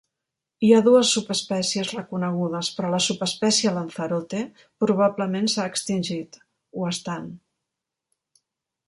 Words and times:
Hi 0.67 0.69
ha 0.75 0.77
dues 0.85 1.09
subespècies 1.15 1.91
reconegudes, 1.97 2.69
però 2.77 2.89
la 2.93 3.01
subespècie 3.07 3.73
Lanzarote 3.75 4.41
probablement 4.85 5.51
s'ha 5.57 5.67
extingit; 5.73 6.41
ho 6.79 6.89
estan. 6.97 7.29